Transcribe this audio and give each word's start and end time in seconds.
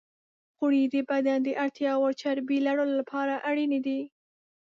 غوړې 0.57 0.83
د 0.93 0.95
بدن 1.09 1.37
د 1.43 1.49
اړتیا 1.63 1.91
وړ 1.97 2.13
چربی 2.21 2.57
لرلو 2.67 2.93
لپاره 3.01 3.33
اړینې 3.49 3.79
دي. 3.85 3.99